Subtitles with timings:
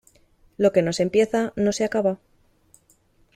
[0.57, 2.17] Lo que no se empieza, no se acaba.